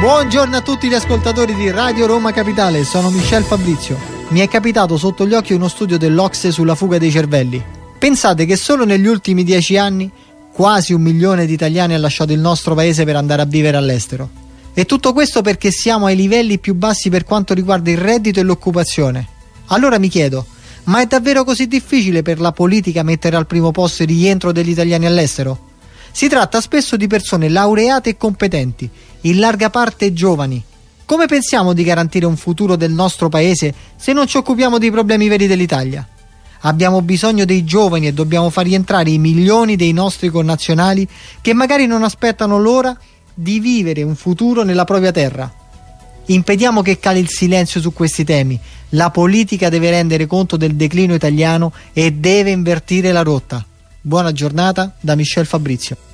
[0.00, 3.98] Buongiorno a tutti gli ascoltatori di Radio Roma Capitale, sono Michel Fabrizio.
[4.28, 7.62] Mi è capitato sotto gli occhi uno studio dell'Ocse sulla fuga dei cervelli.
[7.98, 10.10] Pensate che solo negli ultimi dieci anni
[10.54, 14.30] quasi un milione di italiani ha lasciato il nostro paese per andare a vivere all'estero.
[14.72, 18.42] E tutto questo perché siamo ai livelli più bassi per quanto riguarda il reddito e
[18.42, 19.28] l'occupazione.
[19.66, 20.46] Allora mi chiedo,
[20.84, 24.70] ma è davvero così difficile per la politica mettere al primo posto il rientro degli
[24.70, 25.68] italiani all'estero?
[26.12, 28.88] Si tratta spesso di persone laureate e competenti,
[29.22, 30.62] in larga parte giovani.
[31.04, 35.28] Come pensiamo di garantire un futuro del nostro paese se non ci occupiamo dei problemi
[35.28, 36.06] veri dell'Italia?
[36.60, 41.08] Abbiamo bisogno dei giovani e dobbiamo far rientrare i milioni dei nostri connazionali
[41.40, 42.96] che magari non aspettano l'ora
[43.32, 45.52] di vivere un futuro nella propria terra.
[46.26, 48.60] Impediamo che cali il silenzio su questi temi.
[48.90, 53.64] La politica deve rendere conto del declino italiano e deve invertire la rotta.
[54.00, 56.09] Buona giornata da Michel Fabrizio.